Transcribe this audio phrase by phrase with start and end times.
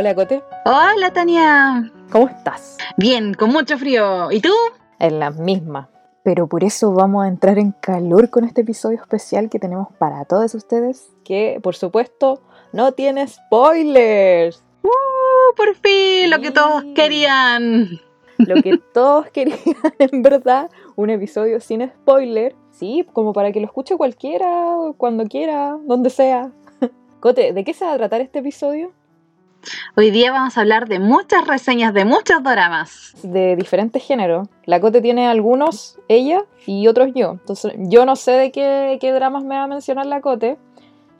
[0.00, 0.44] Hola, Cote.
[0.64, 1.90] Hola, Tania.
[2.12, 2.76] ¿Cómo estás?
[2.96, 4.30] Bien, con mucho frío.
[4.30, 4.52] ¿Y tú?
[5.00, 5.88] En la misma.
[6.22, 10.24] Pero por eso vamos a entrar en calor con este episodio especial que tenemos para
[10.24, 12.40] todos ustedes, que por supuesto
[12.72, 14.62] no tiene spoilers.
[14.84, 15.56] ¡Uh!
[15.56, 17.98] Por fin, lo que todos querían.
[18.36, 19.58] Lo que todos querían,
[19.98, 22.54] en verdad, un episodio sin spoiler.
[22.70, 24.64] Sí, como para que lo escuche cualquiera,
[24.96, 26.52] cuando quiera, donde sea.
[27.18, 28.92] Cote, ¿de qué se va a tratar este episodio?
[29.96, 33.14] Hoy día vamos a hablar de muchas reseñas de muchos dramas.
[33.22, 34.48] De diferentes géneros.
[34.64, 37.32] La Cote tiene algunos, ella, y otros yo.
[37.32, 40.58] Entonces, yo no sé de qué, qué dramas me va a mencionar la Cote,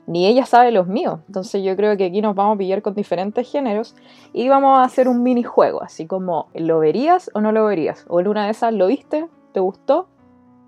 [0.07, 1.19] ni ella sabe los míos.
[1.27, 3.95] Entonces, yo creo que aquí nos vamos a pillar con diferentes géneros
[4.33, 8.05] y vamos a hacer un minijuego, así como, ¿lo verías o no lo verías?
[8.07, 9.27] O en una de esas, ¿lo viste?
[9.53, 10.07] ¿Te gustó?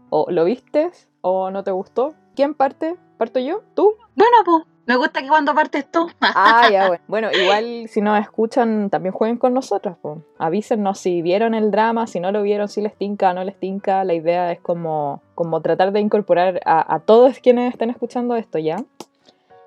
[0.10, 1.08] ¿O lo vistes?
[1.22, 2.14] ¿O no te gustó?
[2.36, 2.98] ¿Quién parte?
[3.18, 3.62] ¿Parto yo?
[3.76, 3.94] ¿Tú?
[4.16, 6.10] Bueno, pues me gusta que cuando partes tú.
[6.22, 7.04] Ah, ya, bueno.
[7.08, 9.98] Bueno, igual si nos escuchan, también jueguen con nosotros.
[10.02, 10.20] Pues.
[10.38, 13.60] Avísennos si vieron el drama, si no lo vieron, si les tinca o no les
[13.60, 14.04] tinca.
[14.04, 18.58] La idea es como, como tratar de incorporar a, a todos quienes estén escuchando esto,
[18.58, 18.78] ¿ya?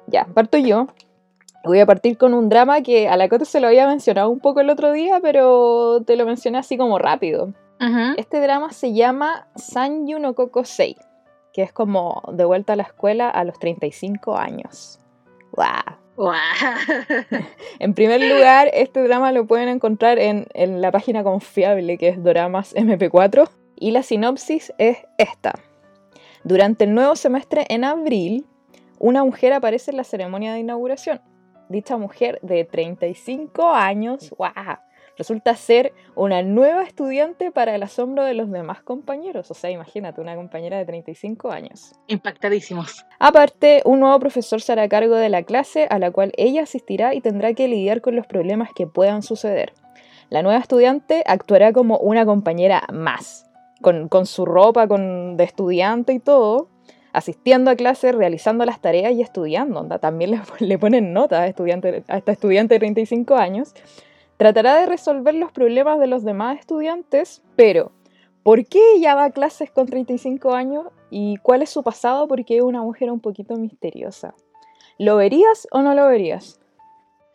[0.06, 0.88] Ya, parto yo.
[1.64, 4.38] Voy a partir con un drama que a la Cote se lo había mencionado un
[4.38, 7.54] poco el otro día, pero te lo mencioné así como rápido.
[8.16, 10.96] Este drama se llama San no Koko Sei,
[11.52, 15.00] que es como de vuelta a la escuela a los 35 años.
[15.56, 15.94] ¡Wow!
[17.80, 22.22] en primer lugar, este drama lo pueden encontrar en, en la página confiable que es
[22.22, 25.54] Doramas MP4 y la sinopsis es esta.
[26.44, 28.46] Durante el nuevo semestre en abril,
[28.98, 31.20] una mujer aparece en la ceremonia de inauguración.
[31.68, 34.50] Dicha mujer de 35 años, ¡wow!
[35.16, 39.50] Resulta ser una nueva estudiante para el asombro de los demás compañeros.
[39.50, 41.92] O sea, imagínate, una compañera de 35 años.
[42.08, 43.04] Impactadísimos.
[43.18, 47.14] Aparte, un nuevo profesor se hará cargo de la clase a la cual ella asistirá
[47.14, 49.72] y tendrá que lidiar con los problemas que puedan suceder.
[50.30, 53.46] La nueva estudiante actuará como una compañera más,
[53.80, 56.68] con, su ropa con, de estudiante y todo,
[57.12, 59.86] asistiendo a clase, realizando las tareas y estudiando.
[60.00, 63.74] También le, le ponen nota a, estudiante, a esta estudiante de 35 años
[64.36, 67.92] Tratará de resolver los problemas de los demás estudiantes, pero
[68.42, 72.26] ¿por qué ella va a clases con 35 años y cuál es su pasado?
[72.26, 74.34] Porque es una mujer un poquito misteriosa.
[74.98, 76.60] ¿Lo verías o no lo verías?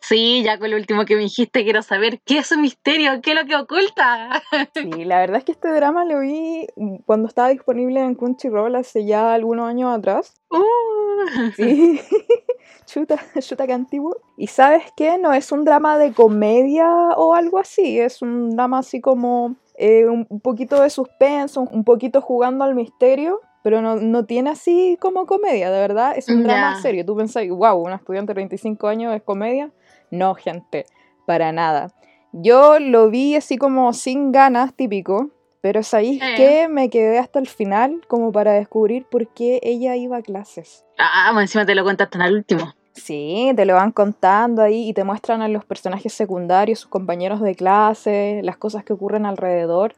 [0.01, 3.31] Sí, ya con lo último que me dijiste, quiero saber qué es su misterio, qué
[3.31, 4.41] es lo que oculta.
[4.73, 6.67] Sí, la verdad es que este drama lo vi
[7.05, 10.33] cuando estaba disponible en Crunchyroll hace ya algunos años atrás.
[10.49, 11.51] Uh.
[11.55, 11.99] Sí,
[12.85, 14.17] chuta, chuta que antiguo.
[14.37, 18.79] Y sabes qué, no es un drama de comedia o algo así, es un drama
[18.79, 23.41] así como eh, un poquito de suspenso, un poquito jugando al misterio.
[23.61, 27.05] Pero no, tiene así como comedia, de verdad, es un drama serio.
[27.05, 29.69] Tú pensás, wow, una estudiante de 35 años es comedia.
[30.11, 30.85] No, gente,
[31.25, 31.91] para nada.
[32.31, 35.29] Yo lo vi así como sin ganas, típico,
[35.61, 40.17] pero sabéis que me quedé hasta el final como para descubrir por qué ella iba
[40.17, 40.85] a clases.
[40.97, 42.73] Ah, encima te lo contaste al último.
[42.93, 47.41] Sí, te lo van contando ahí y te muestran a los personajes secundarios, sus compañeros
[47.41, 49.93] de clase, las cosas que ocurren alrededor.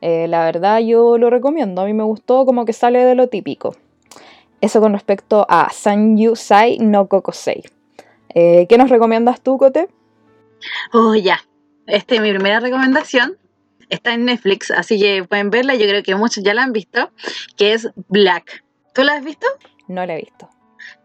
[0.00, 3.28] Eh, la verdad yo lo recomiendo, a mí me gustó como que sale de lo
[3.28, 3.74] típico.
[4.60, 7.64] Eso con respecto a San Yu Sai no Kokosei.
[8.34, 9.88] Eh, ¿Qué nos recomiendas tú, Cote?
[10.92, 11.40] Oh, ya.
[11.86, 13.38] Esta es mi primera recomendación.
[13.90, 15.74] Está en Netflix, así que pueden verla.
[15.74, 17.12] Yo creo que muchos ya la han visto,
[17.56, 18.64] que es Black.
[18.94, 19.46] ¿Tú la has visto?
[19.88, 20.48] No la he visto.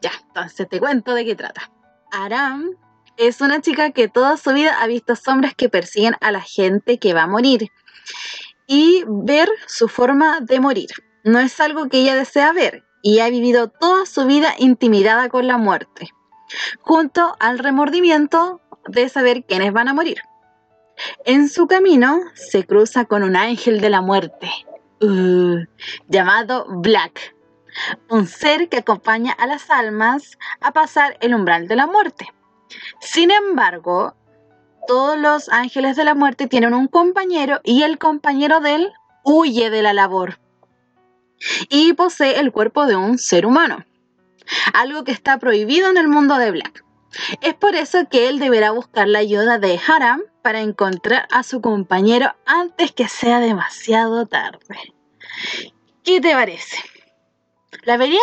[0.02, 1.72] Ya, entonces te cuento de qué trata.
[2.12, 2.72] Aram
[3.18, 7.00] es una chica que toda su vida ha visto sombras que persiguen a la gente
[7.00, 7.68] que va a morir
[8.66, 10.90] y ver su forma de morir.
[11.24, 15.48] No es algo que ella desea ver y ha vivido toda su vida intimidada con
[15.48, 16.12] la muerte
[16.82, 20.22] junto al remordimiento de saber quiénes van a morir.
[21.26, 24.52] En su camino se cruza con un ángel de la muerte,
[25.02, 25.60] uh,
[26.08, 27.36] llamado Black,
[28.10, 32.28] un ser que acompaña a las almas a pasar el umbral de la muerte.
[33.00, 34.16] Sin embargo,
[34.88, 39.70] todos los ángeles de la muerte tienen un compañero y el compañero de él huye
[39.70, 40.40] de la labor
[41.70, 43.86] y posee el cuerpo de un ser humano
[44.74, 46.86] algo que está prohibido en el mundo de Black.
[47.42, 51.62] Es por eso que él deberá buscar la ayuda de Haram para encontrar a su
[51.62, 54.94] compañero antes que sea demasiado tarde.
[56.04, 56.78] ¿Qué te parece?
[57.84, 58.22] ¿La veríais?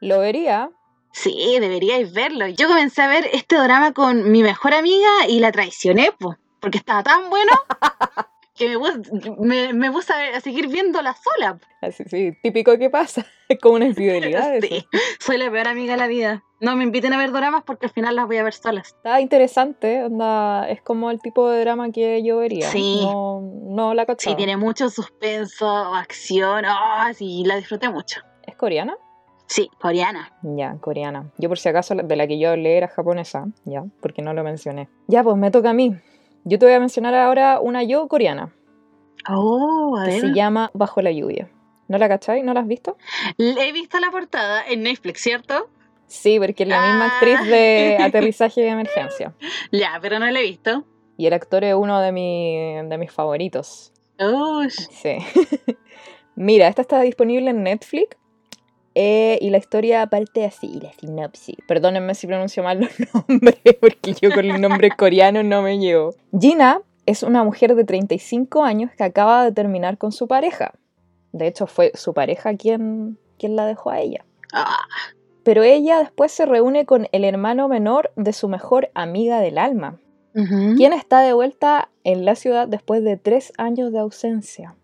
[0.00, 0.70] Lo vería.
[1.12, 2.46] Sí, deberíais verlo.
[2.46, 6.12] Yo comencé a ver este drama con mi mejor amiga y la traicioné,
[6.60, 7.52] porque estaba tan bueno
[8.58, 11.58] que me, pus- me, me puse a, a seguir viéndola sola.
[11.80, 13.24] Así, sí, típico que pasa.
[13.48, 14.52] Es como una infidelidad.
[14.60, 14.84] Sí,
[15.20, 16.44] soy la peor amiga de la vida.
[16.60, 18.88] No me inviten a ver dramas porque al final las voy a ver solas.
[18.88, 22.68] Está interesante, onda, es como el tipo de drama que yo vería.
[22.68, 23.00] Sí.
[23.00, 23.40] No,
[23.70, 24.36] no la Sí, cachaba.
[24.36, 26.64] tiene mucho suspenso, acción.
[26.66, 28.20] Ah, sí, la disfruté mucho.
[28.46, 28.96] ¿Es coreana?
[29.46, 30.30] Sí, coreana.
[30.42, 31.30] Ya, coreana.
[31.38, 34.42] Yo por si acaso de la que yo hablé era japonesa, ya, porque no lo
[34.44, 34.90] mencioné.
[35.06, 35.94] Ya, pues me toca a mí.
[36.44, 38.52] Yo te voy a mencionar ahora una yo coreana,
[39.28, 40.20] Oh, a que ver.
[40.20, 41.50] se llama Bajo la lluvia.
[41.88, 42.42] ¿No la cachai?
[42.42, 42.96] ¿No la has visto?
[43.38, 45.68] He visto la portada en Netflix, ¿cierto?
[46.06, 47.12] Sí, porque es la misma Ah.
[47.14, 49.34] actriz de Aterrizaje de Emergencia.
[49.72, 50.84] Ya, pero no la he visto.
[51.16, 53.92] Y el actor es uno de, mi- de mis favoritos.
[54.20, 55.18] Uy, Sí.
[56.36, 58.16] Mira, esta está disponible en Netflix.
[59.00, 61.54] Eh, y la historia parte así, la sinopsis.
[61.68, 62.90] Perdónenme si pronuncio mal los
[63.28, 66.16] nombres, porque yo con los nombres coreanos no me llevo.
[66.36, 70.72] Gina es una mujer de 35 años que acaba de terminar con su pareja.
[71.30, 74.24] De hecho, fue su pareja quien, quien la dejó a ella.
[74.52, 74.80] ah,
[75.44, 80.00] Pero ella después se reúne con el hermano menor de su mejor amiga del alma,
[80.76, 84.74] quien está de vuelta en la ciudad después de tres años de ausencia.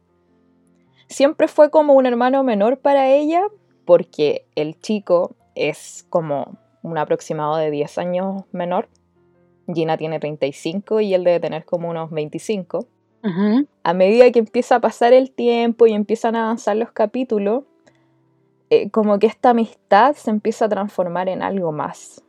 [1.08, 3.42] Siempre fue como un hermano menor para ella,
[3.84, 8.88] porque el chico es como un aproximado de 10 años menor.
[9.72, 12.86] Gina tiene 35 y él debe tener como unos 25.
[13.24, 13.66] Ujú.
[13.82, 17.64] A medida que empieza a pasar el tiempo y empiezan a avanzar los capítulos,
[18.70, 22.22] eh, como que esta amistad se empieza a transformar en algo más.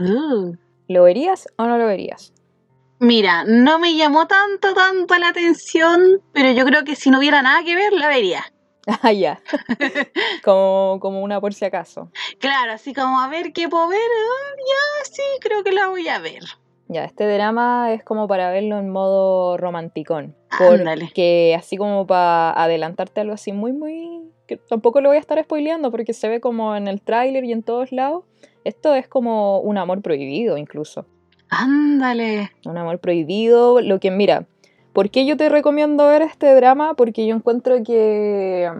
[0.00, 0.54] Uh.
[0.88, 2.32] ¿Lo verías o no lo verías?
[3.00, 7.42] Mira, no me llamó tanto, tanto la atención, pero yo creo que si no hubiera
[7.42, 8.44] nada que ver, la vería.
[9.02, 9.40] Ah, ya.
[10.44, 12.10] como, como una por si acaso.
[12.38, 14.00] Claro, así como a ver qué puedo ver.
[14.00, 16.42] ah, ya, sí, creo que la voy a ver.
[16.88, 20.34] Ya, este drama es como para verlo en modo romanticón.
[20.50, 21.04] Ándale.
[21.04, 24.22] Porque así como para adelantarte algo así muy, muy...
[24.46, 27.52] que tampoco lo voy a estar spoileando porque se ve como en el tráiler y
[27.52, 28.24] en todos lados.
[28.64, 31.04] Esto es como un amor prohibido incluso.
[31.50, 32.52] Ándale.
[32.64, 33.82] Un amor prohibido.
[33.82, 34.46] Lo que, mira,
[34.92, 36.94] ¿por qué yo te recomiendo ver este drama?
[36.94, 38.70] Porque yo encuentro que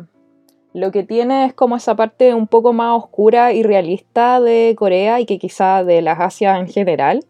[0.75, 5.20] lo que tiene es como esa parte un poco más oscura y realista de Corea
[5.20, 7.25] y que quizá de las Asias en general.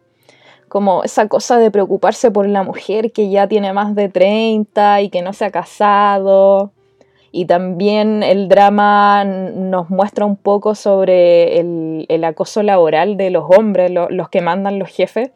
[0.69, 5.09] Como esa cosa de preocuparse por la mujer que ya tiene más de 30 y
[5.09, 6.73] que no se ha casado.
[7.31, 13.45] Y también el drama nos muestra un poco sobre el, el acoso laboral de los
[13.57, 15.31] hombres, lo- los que mandan los jefes,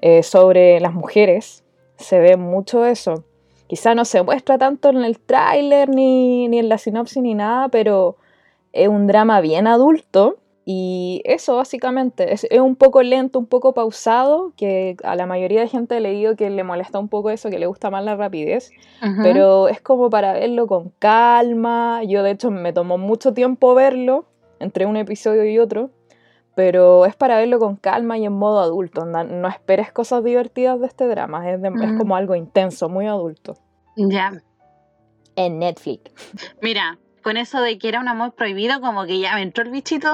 [0.00, 1.63] eh, sobre las mujeres.
[1.96, 3.24] Se ve mucho eso.
[3.66, 7.68] Quizá no se muestra tanto en el tráiler ni, ni en la sinopsis ni nada,
[7.68, 8.16] pero
[8.72, 10.36] es un drama bien adulto.
[10.66, 15.60] Y eso básicamente, es, es un poco lento, un poco pausado, que a la mayoría
[15.60, 18.16] de gente le digo que le molesta un poco eso, que le gusta más la
[18.16, 18.70] rapidez.
[19.22, 22.02] Pero es como para verlo con calma.
[22.04, 24.24] Yo de hecho me tomó mucho tiempo verlo,
[24.58, 25.90] entre un episodio y otro.
[26.56, 29.04] Pero es para verlo con calma y en modo adulto.
[29.04, 31.50] No esperes cosas divertidas de este drama.
[31.50, 33.54] Es, de- es como algo intenso, muy adulto.
[33.96, 34.32] Ya.
[35.36, 36.12] En Netflix.
[36.62, 39.70] Mira, con eso de que era un amor prohibido, como que ya me entró el
[39.70, 40.08] bichito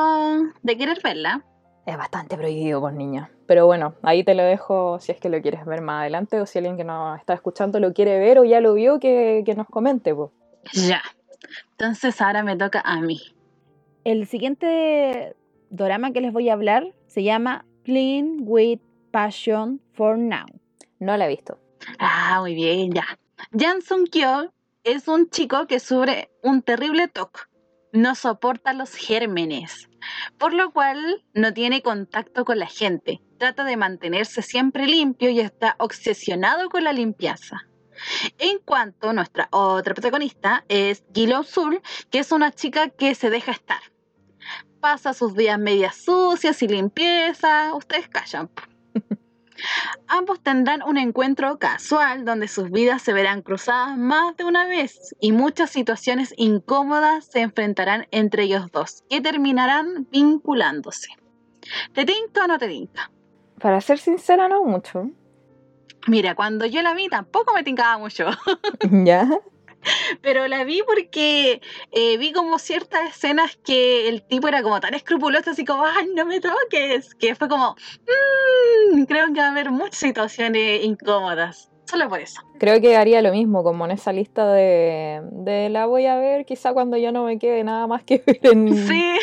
[0.62, 1.44] de querer verla.
[1.84, 3.30] Es bastante prohibido, pues niña.
[3.46, 6.46] Pero bueno, ahí te lo dejo si es que lo quieres ver más adelante o
[6.46, 9.54] si alguien que nos está escuchando lo quiere ver o ya lo vio, que, que
[9.54, 10.14] nos comente.
[10.14, 10.30] Pues.
[10.72, 11.02] Ya.
[11.72, 13.20] Entonces ahora me toca a mí.
[14.04, 15.34] El siguiente
[15.70, 20.46] drama que les voy a hablar se llama Clean with Passion for Now.
[20.98, 21.58] No la he visto.
[21.98, 23.06] Ah, muy bien, ya.
[23.58, 24.52] Jan Sung Kyo
[24.84, 27.48] es un chico que sufre un terrible TOC.
[27.92, 29.88] No soporta los gérmenes,
[30.38, 33.20] por lo cual no tiene contacto con la gente.
[33.38, 37.66] Trata de mantenerse siempre limpio y está obsesionado con la limpieza.
[38.38, 43.52] En cuanto nuestra otra protagonista es Gilo Sul, que es una chica que se deja
[43.52, 43.80] estar.
[44.80, 47.74] Pasa sus días medias sucias y limpieza.
[47.74, 48.50] Ustedes callan.
[50.08, 55.14] Ambos tendrán un encuentro casual donde sus vidas se verán cruzadas más de una vez
[55.20, 61.08] y muchas situaciones incómodas se enfrentarán entre ellos dos, que terminarán vinculándose.
[61.92, 63.10] ¿Te tinta o no te tinta?
[63.60, 65.10] Para ser sincera, no mucho.
[66.06, 68.26] Mira, cuando yo la vi tampoco me tincaba mucho,
[68.90, 69.28] ¿Ya?
[70.22, 71.60] pero la vi porque
[71.92, 76.08] eh, vi como ciertas escenas que el tipo era como tan escrupuloso, así como, ¡ay,
[76.14, 77.14] no me toques!
[77.16, 77.76] Que fue como,
[78.94, 81.69] "Mm, creo que va a haber muchas situaciones incómodas.
[81.90, 82.40] Solo por eso.
[82.60, 86.44] Creo que haría lo mismo, como en esa lista de, de la voy a ver
[86.44, 89.18] quizá cuando ya no me quede nada más que ver en, Sí.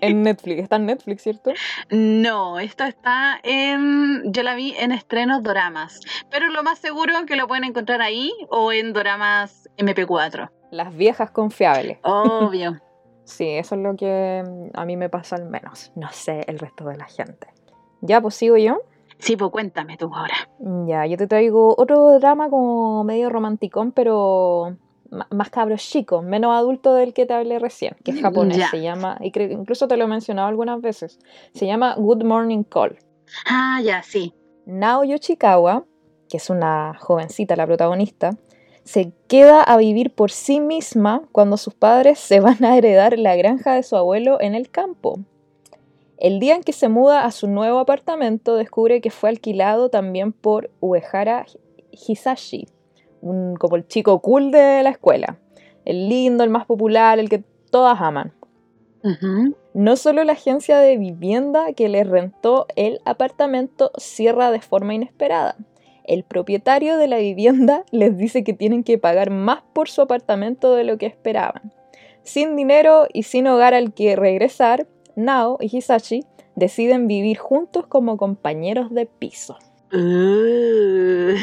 [0.00, 0.62] en Netflix.
[0.62, 1.50] Está en Netflix, ¿cierto?
[1.90, 4.22] No, esto está en.
[4.32, 6.00] Yo la vi en estrenos doramas.
[6.30, 10.50] Pero lo más seguro que lo pueden encontrar ahí o en doramas MP4.
[10.70, 11.98] Las viejas confiables.
[12.02, 12.80] Obvio.
[13.28, 15.90] Sí, eso es lo que a mí me pasa al menos.
[15.96, 17.48] No sé el resto de la gente.
[18.00, 18.78] Ya, pues sigo yo.
[19.18, 20.48] Sí, pues cuéntame tú ahora.
[20.86, 24.76] Ya, yo te traigo otro drama como medio romanticón, pero
[25.30, 28.58] más cabros chicos, menos adulto del que te hablé recién, que es japonés.
[28.58, 28.70] Ya.
[28.70, 31.18] Se llama, y creo, incluso te lo he mencionado algunas veces,
[31.52, 32.98] se llama Good Morning Call.
[33.48, 34.34] Ah, ya, sí.
[34.66, 35.84] Nao Yoshikawa,
[36.28, 38.36] que es una jovencita, la protagonista,
[38.84, 43.34] se queda a vivir por sí misma cuando sus padres se van a heredar la
[43.36, 45.20] granja de su abuelo en el campo.
[46.18, 50.32] El día en que se muda a su nuevo apartamento, descubre que fue alquilado también
[50.32, 51.44] por Uehara
[51.90, 52.66] Hisashi,
[53.20, 55.38] un, como el chico cool de la escuela.
[55.84, 58.32] El lindo, el más popular, el que todas aman.
[59.72, 65.56] No solo la agencia de vivienda que les rentó el apartamento cierra de forma inesperada.
[66.04, 70.74] El propietario de la vivienda les dice que tienen que pagar más por su apartamento
[70.74, 71.72] de lo que esperaban.
[72.22, 78.16] Sin dinero y sin hogar al que regresar, Nao y Hisashi deciden vivir juntos como
[78.16, 79.56] compañeros de piso.
[79.92, 81.34] Uh.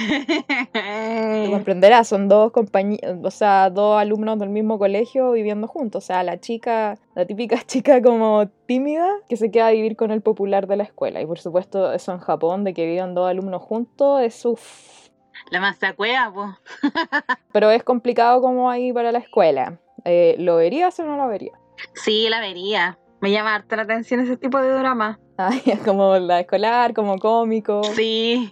[1.49, 6.03] Comprenderás, son dos compañi- o sea, dos alumnos del mismo colegio viviendo juntos.
[6.03, 10.11] O sea, la chica, la típica chica como tímida que se queda a vivir con
[10.11, 11.21] el popular de la escuela.
[11.21, 15.09] Y por supuesto, eso en Japón, de que vivan dos alumnos juntos, es uff.
[15.49, 16.49] La masacuea, pues.
[17.53, 19.79] Pero es complicado como ahí para la escuela.
[20.05, 21.57] Eh, ¿Lo verías o no lo verías?
[21.95, 22.97] Sí, la vería.
[23.23, 25.17] Me llama harta la atención ese tipo de drama.
[25.37, 27.81] Ay, es como la escolar, como cómico.
[27.95, 28.51] Sí.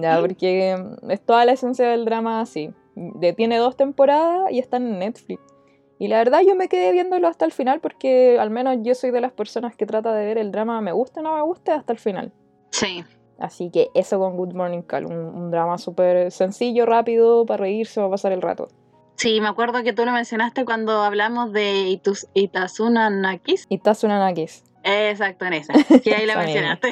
[0.00, 2.70] Ya, porque mm, es toda la esencia del drama así.
[3.36, 5.42] Tiene dos temporadas y está en Netflix.
[5.98, 9.10] Y la verdad yo me quedé viéndolo hasta el final porque al menos yo soy
[9.10, 11.72] de las personas que trata de ver el drama me guste o no me guste
[11.72, 12.32] hasta el final.
[12.70, 13.02] Sí.
[13.40, 18.00] Así que eso con Good Morning Call, un, un drama súper sencillo, rápido, para reírse
[18.00, 18.68] o pasar el rato.
[19.16, 23.66] Sí, me acuerdo que tú lo mencionaste cuando hablamos de Itus- Itazuna Nakis.
[23.68, 24.64] Y Tazuna Nakis.
[24.82, 25.74] Exacto, en esa.
[26.02, 26.90] Que ahí la mencionaste.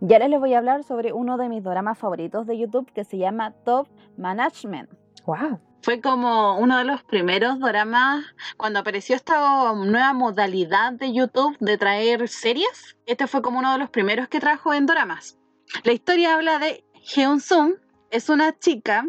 [0.00, 3.04] Y ahora les voy a hablar sobre uno de mis dramas favoritos de YouTube que
[3.04, 4.90] se llama Top Management.
[5.26, 5.60] ¡Wow!
[5.82, 8.24] Fue como uno de los primeros doramas
[8.56, 12.96] cuando apareció esta nueva modalidad de YouTube de traer series.
[13.06, 15.38] Este fue como uno de los primeros que trajo en doramas.
[15.84, 16.84] La historia habla de
[17.14, 17.74] Hyun Sung,
[18.10, 19.06] es una chica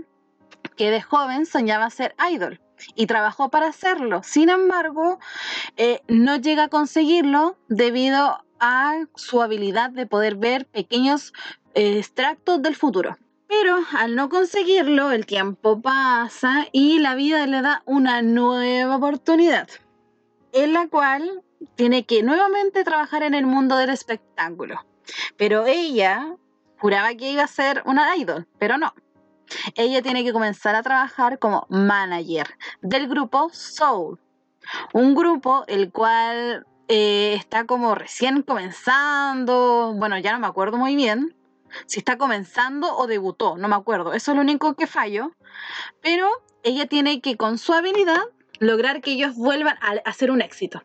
[0.81, 2.59] que de joven soñaba ser idol
[2.95, 4.23] y trabajó para hacerlo.
[4.23, 5.19] Sin embargo,
[5.77, 11.33] eh, no llega a conseguirlo debido a su habilidad de poder ver pequeños
[11.75, 13.15] eh, extractos del futuro.
[13.47, 19.69] Pero al no conseguirlo, el tiempo pasa y la vida le da una nueva oportunidad,
[20.51, 21.43] en la cual
[21.75, 24.83] tiene que nuevamente trabajar en el mundo del espectáculo.
[25.37, 26.37] Pero ella
[26.79, 28.95] juraba que iba a ser una idol, pero no.
[29.75, 32.47] Ella tiene que comenzar a trabajar como manager
[32.81, 34.19] del grupo Soul,
[34.93, 40.95] un grupo el cual eh, está como recién comenzando, bueno, ya no me acuerdo muy
[40.95, 41.35] bien,
[41.85, 44.13] si está comenzando o debutó, no me acuerdo.
[44.13, 45.31] Eso es lo único que fallo.
[46.01, 46.29] Pero
[46.63, 48.21] ella tiene que, con su habilidad,
[48.59, 50.83] lograr que ellos vuelvan a, ser un éxito.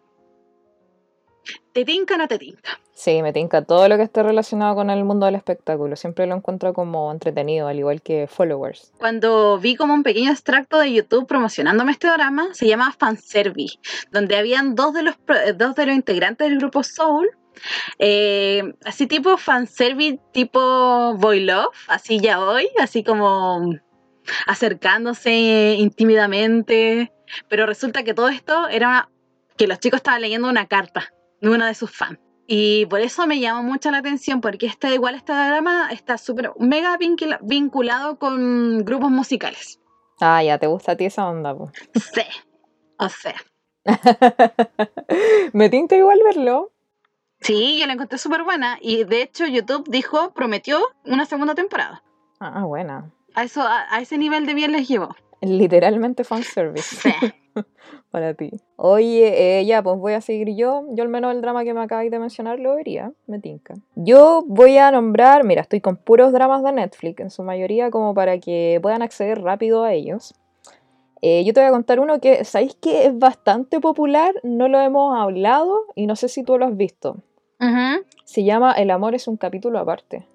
[1.72, 2.80] ¿Te tinca o no te tinca?
[2.92, 5.96] Sí, me tinca todo lo que esté relacionado con el mundo del espectáculo.
[5.96, 8.92] Siempre lo encuentro como entretenido, al igual que Followers.
[8.98, 13.78] Cuando vi como un pequeño extracto de YouTube promocionándome este drama, se llama Fanservice,
[14.10, 15.16] donde habían dos de los,
[15.56, 17.28] dos de los integrantes del grupo Soul,
[17.98, 23.74] eh, así tipo fanservice, tipo boy love, así ya hoy, así como
[24.46, 27.12] acercándose intimidamente,
[27.48, 29.10] pero resulta que todo esto era una,
[29.56, 31.12] que los chicos estaban leyendo una carta
[31.42, 32.18] una de sus fans.
[32.48, 36.52] Y por eso me llamó mucho la atención, porque este, igual este drama está súper
[36.58, 39.80] mega vincula- vinculado con grupos musicales.
[40.20, 41.56] Ah, ya, ¿te gusta a ti esa onda?
[41.56, 41.70] po?
[41.94, 42.22] Sí,
[42.98, 43.34] o sea.
[45.52, 46.72] me tinca igual verlo.
[47.40, 48.78] Sí, yo la encontré súper buena.
[48.80, 52.02] Y de hecho, YouTube dijo, prometió una segunda temporada.
[52.40, 53.12] Ah, buena.
[53.34, 55.14] A, eso, a, a ese nivel de bien les llevó.
[55.42, 56.96] Literalmente fanservice.
[56.96, 57.12] Sí.
[58.16, 58.50] para ti.
[58.76, 60.86] Oye, eh, ya, pues voy a seguir yo.
[60.92, 63.74] Yo al menos el drama que me acabáis de mencionar lo vería, me tinca.
[63.94, 68.14] Yo voy a nombrar, mira, estoy con puros dramas de Netflix, en su mayoría como
[68.14, 70.34] para que puedan acceder rápido a ellos.
[71.20, 74.34] Eh, yo te voy a contar uno que, ¿sabéis que es bastante popular?
[74.42, 77.18] No lo hemos hablado y no sé si tú lo has visto.
[78.24, 80.26] Se llama El amor es un capítulo aparte.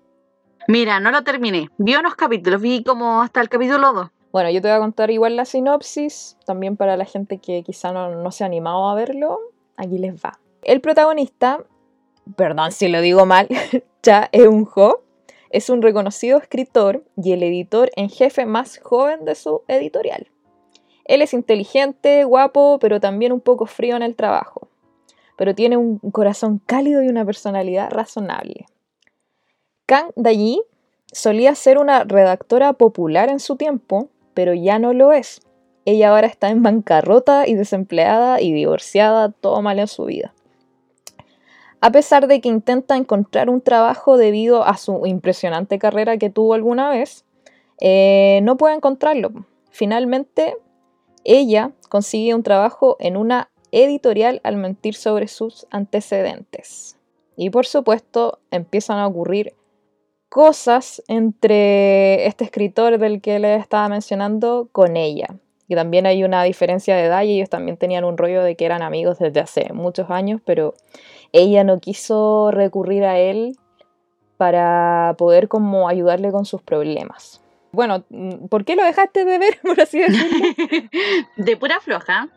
[0.67, 1.67] Mira, no lo terminé.
[1.79, 4.09] Vi unos capítulos, vi como hasta el capítulo 2.
[4.31, 7.91] Bueno, yo te voy a contar igual la sinopsis, también para la gente que quizá
[7.91, 9.39] no, no se ha animado a verlo.
[9.75, 10.39] Aquí les va.
[10.63, 11.63] El protagonista,
[12.35, 13.47] perdón si lo digo mal,
[14.03, 15.01] Cha Eun-ho,
[15.49, 20.27] es un reconocido escritor y el editor en jefe más joven de su editorial.
[21.05, 24.69] Él es inteligente, guapo, pero también un poco frío en el trabajo.
[25.35, 28.65] Pero tiene un corazón cálido y una personalidad razonable.
[29.85, 30.61] Kang Dayi
[31.11, 35.41] solía ser una redactora popular en su tiempo, pero ya no lo es.
[35.85, 40.33] Ella ahora está en bancarrota y desempleada y divorciada, todo mal en su vida.
[41.79, 46.53] A pesar de que intenta encontrar un trabajo debido a su impresionante carrera que tuvo
[46.53, 47.25] alguna vez,
[47.79, 49.31] eh, no puede encontrarlo.
[49.71, 50.55] Finalmente,
[51.23, 56.99] ella consigue un trabajo en una editorial al mentir sobre sus antecedentes.
[57.35, 59.55] Y por supuesto, empiezan a ocurrir
[60.31, 65.27] cosas entre este escritor del que les estaba mencionando con ella.
[65.67, 68.63] Y también hay una diferencia de edad y ellos también tenían un rollo de que
[68.63, 70.73] eran amigos desde hace muchos años, pero
[71.33, 73.57] ella no quiso recurrir a él
[74.37, 77.41] para poder como ayudarle con sus problemas.
[77.73, 78.05] Bueno,
[78.49, 80.47] ¿por qué lo dejaste de ver, por así decirlo?
[81.35, 82.29] de pura floja,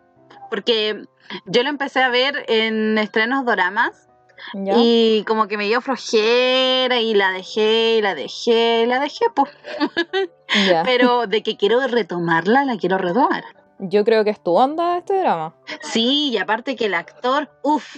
[0.50, 1.04] porque
[1.46, 4.03] yo lo empecé a ver en estrenos doramas
[4.52, 9.26] y como que me dio flojera y la dejé, y la dejé, y la dejé,
[9.34, 9.50] pues.
[10.84, 13.44] Pero de que quiero retomarla, la quiero retomar.
[13.78, 15.54] Yo creo que es tu onda este drama.
[15.82, 17.96] Sí, y aparte que el actor, uff,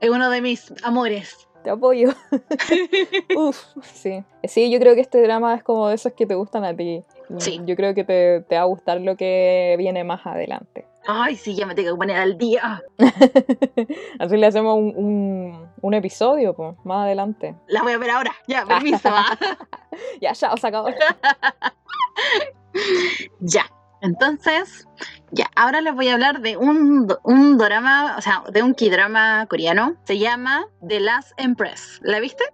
[0.00, 1.48] es uno de mis amores.
[1.62, 2.10] Te apoyo.
[3.36, 4.22] Uf, sí.
[4.44, 7.02] Sí, yo creo que este drama es como de esos que te gustan a ti.
[7.38, 7.60] Sí.
[7.64, 10.86] Yo creo que te, te va a gustar lo que viene más adelante.
[11.10, 12.82] Ay, sí, ya me tengo que poner al día.
[14.18, 17.56] Así le hacemos un, un, episodio, pues, más adelante.
[17.66, 18.34] La voy a ver ahora.
[18.46, 19.08] Ya, permiso.
[20.20, 20.88] ya, ya, os acabo.
[23.40, 23.64] ya.
[24.02, 24.86] Entonces,
[25.30, 29.46] ya, ahora les voy a hablar de un, un drama, o sea, de un kidrama
[29.46, 29.94] coreano.
[30.04, 32.00] Se llama The Last Empress.
[32.02, 32.44] ¿La viste?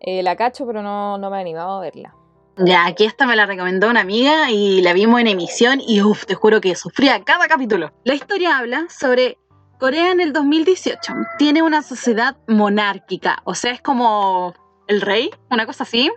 [0.00, 2.14] Eh, la cacho, pero no, no me he animado a verla.
[2.58, 6.24] Ya, aquí esta me la recomendó una amiga y la vimos en emisión y uff,
[6.24, 7.92] te juro que sufría cada capítulo.
[8.04, 9.36] La historia habla sobre
[9.78, 11.12] Corea en el 2018.
[11.36, 14.54] Tiene una sociedad monárquica, o sea, es como
[14.86, 16.10] el rey, una cosa así,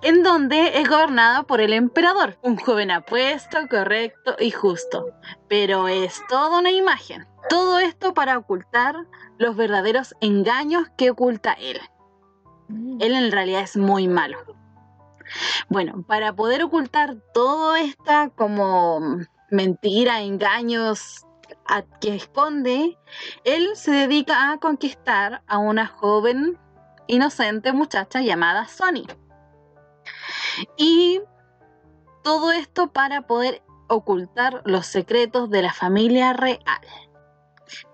[0.00, 5.10] en donde es gobernada por el emperador, un joven apuesto, correcto y justo.
[5.50, 7.26] Pero es toda una imagen.
[7.50, 8.94] Todo esto para ocultar
[9.38, 11.78] los verdaderos engaños que oculta él.
[12.68, 13.02] Mm.
[13.02, 14.59] Él en realidad es muy malo.
[15.68, 19.18] Bueno, para poder ocultar todo esta como
[19.50, 21.26] mentira, engaños
[22.00, 22.98] que esconde,
[23.44, 26.58] él se dedica a conquistar a una joven
[27.06, 29.06] inocente muchacha llamada Sonny.
[30.76, 31.20] Y
[32.22, 36.80] todo esto para poder ocultar los secretos de la familia real.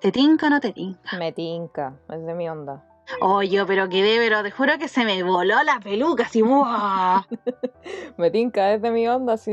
[0.01, 1.17] ¿Te tinca o no te tinca?
[1.19, 2.85] Me tinca, es de mi onda.
[3.21, 6.43] Oye, pero quedé, pero te juro que se me voló la peluca, así,
[8.17, 9.53] Me tinca, es de mi onda, así.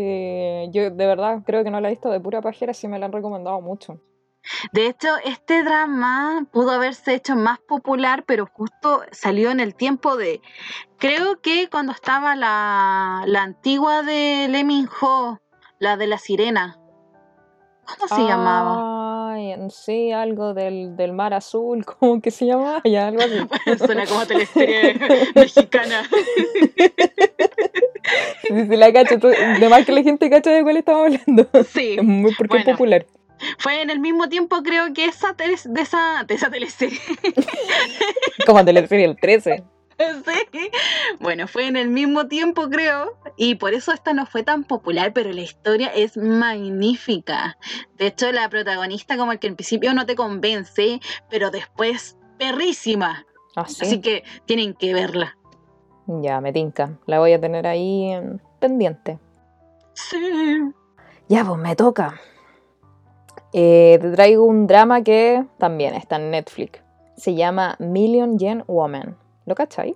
[0.71, 3.05] Yo de verdad creo que no la he visto de pura pajera, sí me la
[3.05, 3.99] han recomendado mucho.
[4.73, 10.17] De hecho, este drama pudo haberse hecho más popular, pero justo salió en el tiempo
[10.17, 10.41] de.
[10.97, 15.39] Creo que cuando estaba la, la antigua de Lee Ho,
[15.79, 16.82] la de la sirena.
[17.85, 19.33] ¿Cómo se llamaba?
[19.33, 22.81] Ay, sí, algo del, del, mar azul, ¿cómo que se llama?
[22.83, 23.77] Ya, algo así.
[23.85, 24.99] Suena como teleserie
[25.35, 26.03] mexicana.
[28.43, 29.17] Sí, sí, la cacho.
[29.17, 31.47] De más que la gente cacha de cuál estamos hablando.
[31.69, 31.97] Sí.
[32.37, 33.05] Porque es popular.
[33.57, 36.99] Fue en el mismo tiempo, creo que esa de esa, de esa teleserie.
[38.45, 39.63] como teleserie el 13.
[40.53, 40.69] Sí.
[41.19, 45.13] Bueno, fue en el mismo tiempo, creo, y por eso esta no fue tan popular,
[45.13, 47.57] pero la historia es magnífica.
[47.97, 53.25] De hecho, la protagonista como el que en principio no te convence, pero después perrísima.
[53.55, 55.37] ¿Ah, Así que tienen que verla.
[56.07, 56.97] Ya, me tinca.
[57.05, 58.11] La voy a tener ahí
[58.59, 59.19] pendiente.
[59.93, 60.17] Sí.
[61.29, 62.19] Ya, pues me toca.
[63.53, 66.81] Eh, te traigo un drama que también está en Netflix.
[67.15, 69.15] Se llama Million Yen Woman.
[69.45, 69.95] ¿Lo cachai?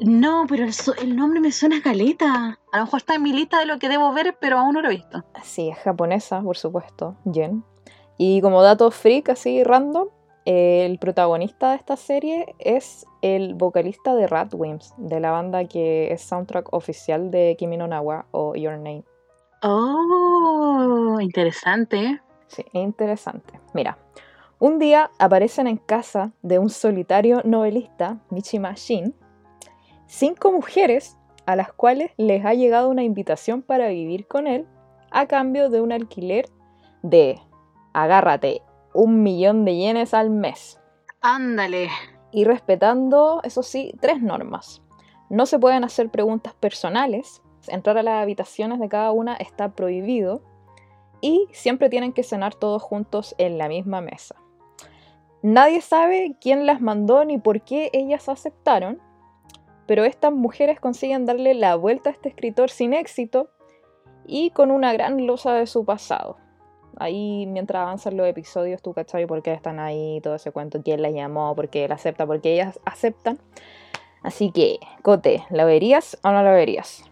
[0.00, 0.66] No, pero
[1.00, 2.58] el, nombre me suena a caleta.
[2.72, 4.82] A lo mejor está en mi lista de lo que debo ver, pero aún no
[4.82, 5.24] lo he visto.
[5.42, 7.64] Sí, es japonesa, por supuesto, Jen.
[8.18, 10.08] Y como dato freak, así random,
[10.44, 16.22] el protagonista de esta serie es el vocalista de Ratwimps, de la banda que es
[16.22, 19.04] soundtrack oficial de Kimi no Nawa o Your Name.
[19.62, 22.20] Oh, interesante.
[22.46, 23.58] Sí, interesante.
[23.74, 23.98] Mira,
[24.58, 29.14] un día aparecen en casa de un solitario novelista, Michima Shin,
[30.06, 34.66] cinco mujeres a las cuales les ha llegado una invitación para vivir con él
[35.10, 36.46] a cambio de un alquiler
[37.02, 37.38] de,
[37.92, 38.62] agárrate,
[38.94, 40.80] un millón de yenes al mes.
[41.20, 41.88] Ándale.
[42.32, 44.82] Y respetando, eso sí, tres normas.
[45.28, 50.42] No se pueden hacer preguntas personales, entrar a las habitaciones de cada una está prohibido
[51.20, 54.36] y siempre tienen que cenar todos juntos en la misma mesa.
[55.42, 59.00] Nadie sabe quién las mandó ni por qué ellas aceptaron,
[59.86, 63.50] pero estas mujeres consiguen darle la vuelta a este escritor sin éxito
[64.26, 66.36] y con una gran losa de su pasado.
[66.98, 71.02] Ahí mientras avanzan los episodios tú cachai por qué están ahí, todo ese cuento, quién
[71.02, 73.38] las llamó, por qué él acepta, por qué ellas aceptan.
[74.22, 77.04] Así que, Cote, ¿la verías o no la verías?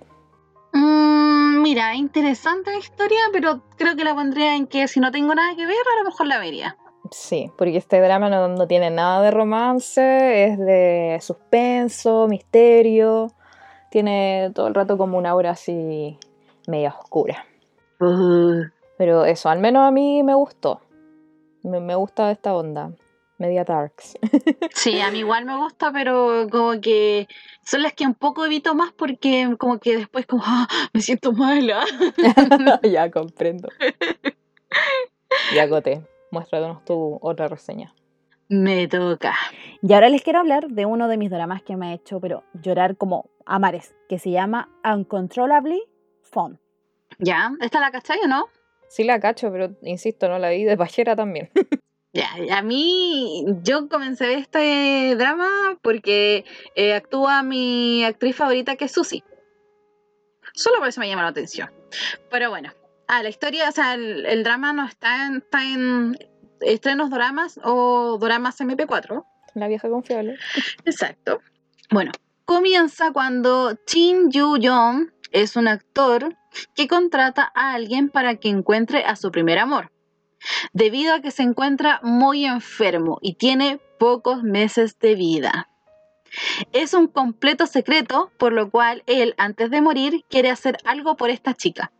[0.72, 5.34] Mm, mira, interesante la historia, pero creo que la pondría en que si no tengo
[5.34, 6.76] nada que ver, a lo mejor la vería.
[7.10, 13.28] Sí, porque este drama no, no tiene nada de romance, es de suspenso, misterio,
[13.90, 16.18] tiene todo el rato como una aura así
[16.66, 17.44] media oscura.
[18.00, 18.62] Uh,
[18.96, 20.80] Pero eso, al menos a mí me gustó.
[21.62, 22.90] Me, me gusta esta onda,
[23.38, 24.18] media darks.
[24.74, 27.28] sí, a mí igual me gusta, pero como que
[27.64, 31.32] son las que un poco evito más porque como que después como "Ah, me siento
[31.32, 31.84] mala.
[32.82, 33.68] ya comprendo.
[35.54, 36.00] Ya, Cote,
[36.34, 37.94] muéstranos tu otra reseña.
[38.48, 39.34] me toca.
[39.80, 42.44] Y ahora les quiero hablar de uno de mis dramas que me ha hecho, pero
[42.52, 45.82] llorar como a mares, que se llama Uncontrollably
[46.22, 46.58] Fun.
[47.18, 47.52] ¿Ya?
[47.60, 48.46] ¿Esta la cachai o no?
[48.88, 51.50] Sí la cacho, pero insisto, no la vi de pajera también.
[52.16, 56.44] Ya, a mí, yo comencé este drama porque
[56.76, 59.24] eh, actúa mi actriz favorita que es Susie.
[60.54, 61.72] Solo por eso me llama la atención.
[62.30, 62.70] Pero bueno,
[63.08, 66.16] ah, la historia, o sea, el, el drama no está en, está en
[66.60, 69.24] estrenos dramas o dramas MP4.
[69.54, 70.36] La vieja confiable.
[70.84, 71.40] Exacto.
[71.90, 72.12] Bueno,
[72.44, 76.36] comienza cuando Shin Yu Young es un actor
[76.74, 79.90] que contrata a alguien para que encuentre a su primer amor,
[80.72, 85.68] debido a que se encuentra muy enfermo y tiene pocos meses de vida.
[86.72, 91.30] Es un completo secreto, por lo cual él, antes de morir, quiere hacer algo por
[91.30, 91.92] esta chica.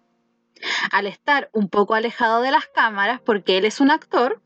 [0.91, 4.41] Al estar un poco alejado de las cámaras, porque él es un actor,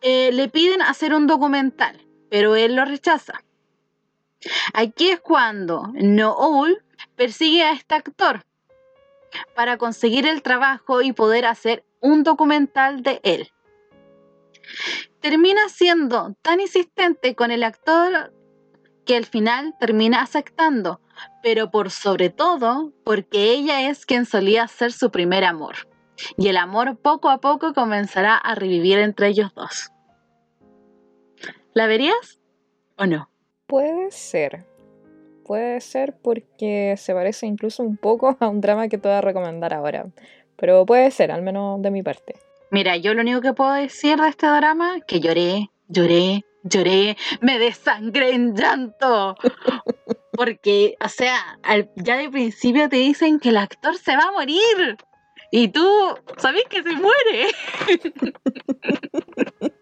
[0.00, 3.42] eh, le piden hacer un documental, pero él lo rechaza.
[4.74, 6.82] Aquí es cuando Noel
[7.16, 8.44] persigue a este actor
[9.54, 13.50] para conseguir el trabajo y poder hacer un documental de él.
[15.20, 18.32] Termina siendo tan insistente con el actor
[19.06, 21.00] que al final termina aceptando,
[21.42, 25.76] pero por sobre todo porque ella es quien solía ser su primer amor.
[26.36, 29.92] Y el amor poco a poco comenzará a revivir entre ellos dos.
[31.72, 32.40] ¿La verías
[32.96, 33.30] o no?
[33.66, 34.66] Puede ser.
[35.44, 39.20] Puede ser porque se parece incluso un poco a un drama que te voy a
[39.20, 40.06] recomendar ahora.
[40.56, 42.34] Pero puede ser, al menos de mi parte.
[42.70, 47.58] Mira, yo lo único que puedo decir de este drama, que lloré, lloré, lloré, me
[47.58, 49.36] desangré en llanto.
[50.32, 54.32] Porque, o sea, al- ya de principio te dicen que el actor se va a
[54.32, 54.96] morir.
[55.50, 55.86] Y tú
[56.38, 57.46] sabes que se muere.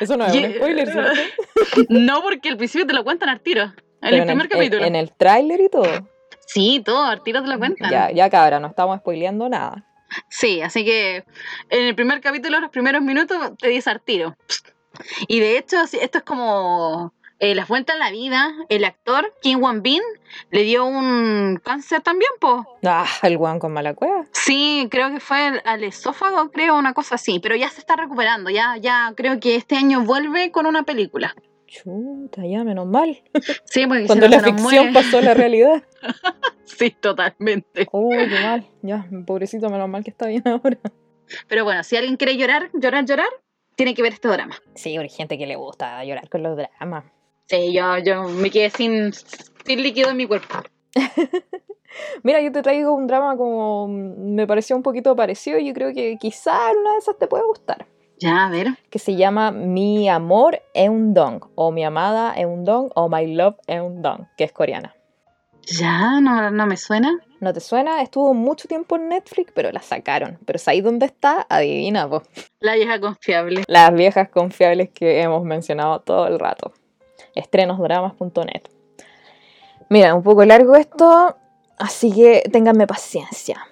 [0.00, 1.12] Eso no es un spoiler, ¿cierto?
[1.88, 3.72] No, porque al principio te lo cuentan al tiro.
[4.00, 4.84] En el primer en, capítulo.
[4.84, 6.08] en el tráiler y todo.
[6.46, 7.90] Sí, todo, al tiro te lo cuentan.
[7.90, 9.84] Ya, ya cabra, no estamos spoileando nada.
[10.30, 11.24] Sí, así que
[11.68, 14.34] en el primer capítulo, los primeros minutos, te dice al tiro.
[15.26, 18.52] Y de hecho, esto es como eh, las vueltas en la vida.
[18.68, 20.02] El actor, Kim Won Bin,
[20.50, 22.66] le dio un cáncer también, po.
[22.84, 24.24] Ah, el guan con mala cueva.
[24.32, 27.38] Sí, creo que fue al, al esófago, creo, una cosa así.
[27.40, 31.34] Pero ya se está recuperando, ya, ya creo que este año vuelve con una película.
[31.66, 33.22] Chuta, ya, menos mal.
[33.66, 34.92] Sí, porque Cuando si no la ficción muere.
[34.92, 35.82] pasó a la realidad.
[36.64, 37.88] Sí, totalmente.
[37.90, 38.64] Uy, qué mal.
[38.82, 40.78] Ya, pobrecito, menos mal que está bien ahora.
[41.48, 43.26] Pero bueno, si alguien quiere llorar, llorar, llorar,
[43.78, 44.56] tiene que ver este drama.
[44.74, 47.04] Sí, hay gente que le gusta llorar con los dramas.
[47.46, 50.58] Sí, yo, yo me quedé sin, sin líquido en mi cuerpo.
[52.24, 55.74] Mira, yo te traigo un drama como mm, me pareció un poquito parecido y yo
[55.74, 57.86] creo que quizá una de esas te puede gustar.
[58.18, 58.76] Ya, a ver.
[58.90, 63.08] Que se llama Mi amor es un dong, o Mi amada es un dong, o
[63.08, 64.96] My love es un dong, que es coreana.
[65.62, 67.16] Ya, no, no me suena.
[67.40, 68.02] ¿No te suena?
[68.02, 70.38] Estuvo mucho tiempo en Netflix, pero la sacaron.
[70.44, 71.46] Pero ¿sabéis dónde está?
[71.48, 72.22] Adivina, po.
[72.58, 73.62] La vieja confiable.
[73.68, 76.72] Las viejas confiables que hemos mencionado todo el rato.
[77.36, 78.62] Estrenosdramas.net.
[79.88, 81.36] Mira, un poco largo esto,
[81.78, 83.68] así que ténganme paciencia.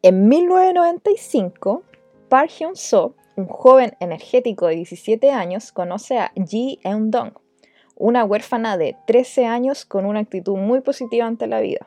[0.00, 1.82] En 1995,
[2.30, 7.34] Park Hyun-soo, un joven energético de 17 años, conoce a Ji Eun-dong,
[7.94, 11.86] una huérfana de 13 años con una actitud muy positiva ante la vida.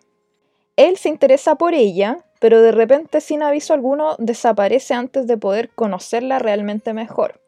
[0.77, 5.69] Él se interesa por ella, pero de repente sin aviso alguno desaparece antes de poder
[5.69, 7.41] conocerla realmente mejor.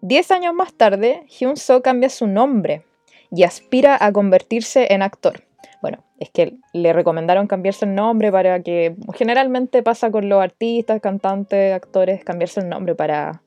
[0.00, 2.84] Diez años más tarde, Hyun So cambia su nombre
[3.30, 5.42] y aspira a convertirse en actor.
[5.82, 11.00] Bueno, es que le recomendaron cambiarse el nombre para que generalmente pasa con los artistas,
[11.00, 13.42] cantantes, actores, cambiarse el nombre para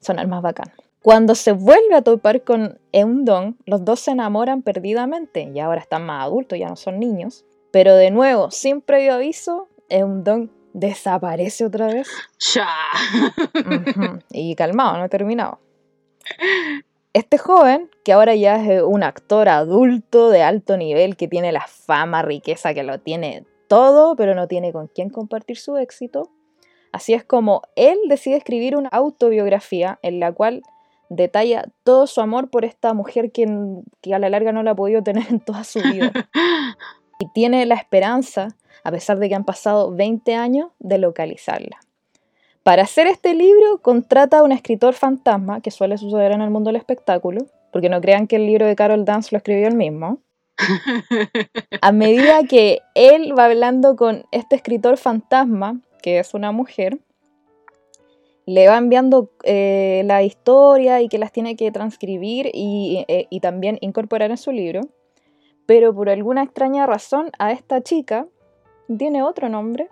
[0.00, 0.72] sonar más bacán.
[1.02, 6.04] Cuando se vuelve a topar con Eun-dong, los dos se enamoran perdidamente y ahora están
[6.06, 7.44] más adultos, ya no son niños.
[7.74, 12.08] Pero de nuevo, sin previo aviso, Eun-dong desaparece otra vez.
[12.54, 12.68] Ya.
[13.52, 15.58] Ujú, Y calmado, no he terminado.
[17.12, 21.66] Este joven, que ahora ya es un actor adulto de alto nivel, que tiene la
[21.66, 26.30] fama, riqueza, que lo tiene todo, pero no tiene con quién compartir su éxito.
[26.92, 30.62] Así es como él decide escribir una autobiografía en la cual
[31.08, 33.48] detalla todo su amor por esta mujer que,
[34.00, 36.12] que a la larga no la ha podido tener en toda su vida.
[37.18, 38.48] Y tiene la esperanza,
[38.82, 41.78] a pesar de que han pasado 20 años, de localizarla.
[42.64, 46.68] Para hacer este libro contrata a un escritor fantasma, que suele suceder en el mundo
[46.68, 50.18] del espectáculo, porque no crean que el libro de Carol Dance lo escribió él mismo.
[51.82, 56.98] A medida que él va hablando con este escritor fantasma, que es una mujer,
[58.46, 63.40] le va enviando eh, la historia y que las tiene que transcribir y, eh, y
[63.40, 64.82] también incorporar en su libro.
[65.66, 68.26] Pero por alguna extraña razón a esta chica
[68.98, 69.88] tiene otro nombre.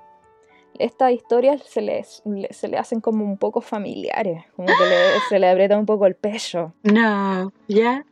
[0.79, 5.39] Estas historias se le, se le hacen como un poco familiares, como que le- se
[5.39, 6.73] le aprieta un poco el pecho.
[6.83, 8.05] No, ¿ya?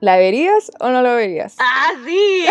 [0.00, 1.56] ¿La verías o no la verías?
[1.60, 2.44] ¡Ah, sí!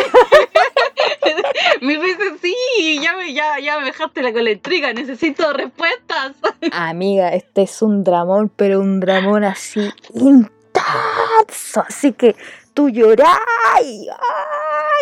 [1.81, 6.33] Mil veces sí, ya me, ya, ya me dejaste la con la intriga, necesito respuestas.
[6.71, 11.81] Amiga, este es un dramón, pero un dramón así intenso.
[11.87, 12.35] Así que
[12.73, 13.27] tú llorás.
[13.75, 14.07] ¡Ay!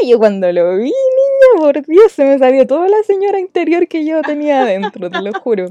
[0.09, 0.93] Yo cuando lo vi, niña,
[1.59, 5.31] por Dios, se me salió toda la señora interior que yo tenía adentro, te lo
[5.39, 5.67] juro.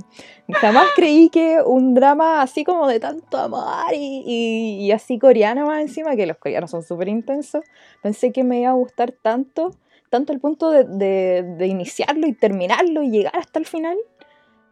[0.60, 5.66] Jamás creí que un drama así como de tanto amor y, y- y así coreano
[5.66, 7.64] más encima, que los coreanos son súper intensos,
[8.02, 9.70] pensé que me iba a gustar tanto,
[10.10, 13.96] tanto el punto de iniciarlo y terminarlo y llegar hasta el final.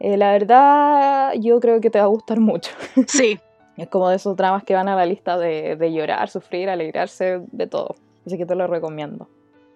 [0.01, 2.71] Eh, la verdad, yo creo que te va a gustar mucho.
[3.07, 3.37] Sí,
[3.79, 7.39] Es como de esos dramas que van a la lista de, de llorar, sufrir, alegrarse,
[7.51, 7.95] de todo.
[8.25, 9.27] Así que te lo recomiendo.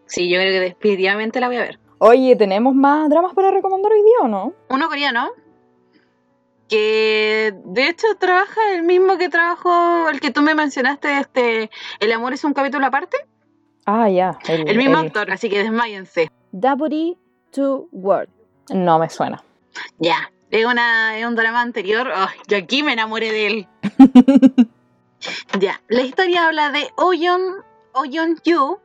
[0.05, 1.79] sí, yo creo que definitivamente la voy a ver.
[1.99, 4.53] Oye, ¿tenemos más dramas para recomendar hoy día o no?
[4.69, 5.29] Uno coreano
[6.69, 12.11] que de hecho trabaja el mismo que trabajó el que tú me mencionaste, este El
[12.11, 13.17] amor es un capítulo aparte,
[13.85, 14.37] Ah, ya.
[14.47, 16.31] el mismo actor, así que desmáyense.
[16.53, 17.17] Deputy
[17.51, 18.29] to Word.
[18.73, 19.43] No me suena.
[19.99, 22.07] Ya, es, una, es un drama anterior.
[22.47, 23.67] Yo aquí me enamoré de él.
[25.59, 28.79] ya, la historia habla de Oyeon, Oyeon Yu,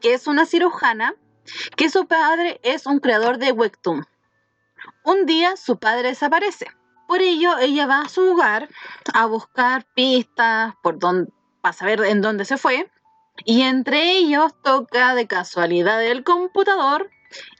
[0.00, 1.14] que es una cirujana,
[1.76, 4.06] que su padre es un creador de webtoon.
[5.04, 6.66] Un día su padre desaparece.
[7.06, 8.68] Por ello, ella va a su hogar
[9.12, 12.90] a buscar pistas por don- para saber en dónde se fue.
[13.44, 17.10] Y entre ellos toca de casualidad el computador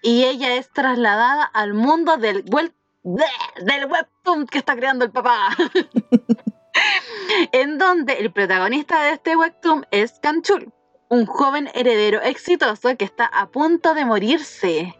[0.02, 2.72] y ella es trasladada al mundo del, web,
[3.04, 5.50] del webtoon que está creando el papá.
[7.52, 10.72] en donde el protagonista de este webtoon es Kanchul,
[11.08, 14.98] un joven heredero exitoso que está a punto de morirse.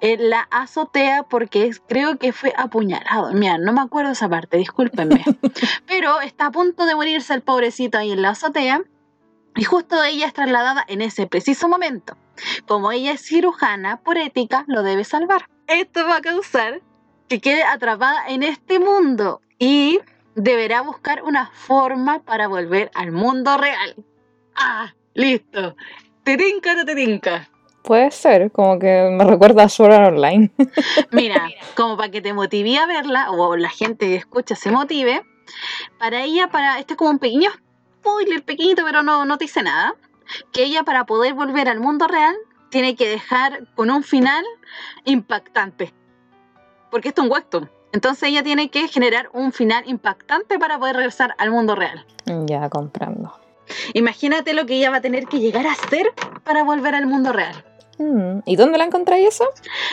[0.00, 3.32] En la azotea porque creo que fue apuñalado.
[3.32, 5.24] Mira, no me acuerdo esa parte, discúlpenme.
[5.86, 8.82] Pero está a punto de morirse el pobrecito ahí en la azotea.
[9.54, 12.16] Y justo ella es trasladada en ese preciso momento.
[12.66, 15.46] Como ella es cirujana, por ética lo debe salvar.
[15.70, 16.80] Esto va a causar
[17.28, 20.00] que quede atrapada en este mundo y
[20.34, 23.94] deberá buscar una forma para volver al mundo real.
[24.56, 25.76] Ah, listo.
[26.24, 27.48] ¿Te tinca o no te tinca?
[27.84, 30.50] Puede ser, como que me recuerda a Sword Art Online.
[31.12, 35.22] Mira, como para que te motive a verla, o la gente que escucha se motive,
[36.00, 37.48] para ella, para este es como un pequeño
[38.00, 39.94] spoiler pequeñito, pero no, no te dice nada,
[40.52, 42.34] que ella para poder volver al mundo real
[42.70, 44.44] tiene que dejar con un final
[45.04, 45.92] impactante.
[46.90, 47.70] Porque esto es un webtoon.
[47.92, 52.04] Entonces ella tiene que generar un final impactante para poder regresar al mundo real.
[52.46, 53.32] ya comprendo.
[53.94, 56.12] Imagínate lo que ella va a tener que llegar a hacer
[56.44, 57.64] para volver al mundo real.
[57.98, 59.44] Mm, ¿Y dónde la encontráis eso?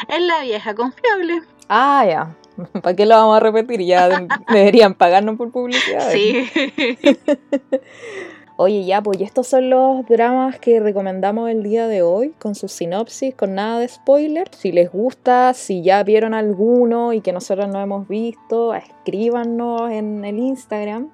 [0.07, 1.41] Es la vieja confiable.
[1.69, 2.35] Ah, ya.
[2.81, 3.81] ¿Para qué lo vamos a repetir?
[3.81, 6.11] Ya de- deberían pagarnos por publicidad.
[6.11, 6.49] Sí.
[8.59, 12.67] Oye, ya, pues estos son los dramas que recomendamos el día de hoy, con su
[12.67, 14.49] sinopsis, con nada de spoiler.
[14.51, 20.25] Si les gusta, si ya vieron alguno y que nosotros no hemos visto, escríbanos en
[20.25, 21.11] el Instagram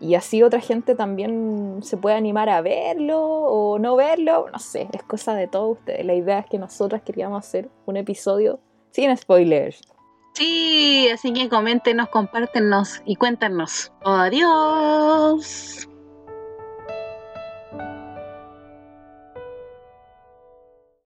[0.00, 4.88] y así otra gente también se puede animar a verlo o no verlo, no sé,
[4.92, 6.06] es cosa de todos ustedes.
[6.06, 8.60] La idea es que nosotras queríamos hacer un episodio
[8.92, 9.80] sin spoilers.
[10.34, 13.92] Sí, así que coméntenos, compártenos y cuéntanos.
[14.04, 15.88] Adiós.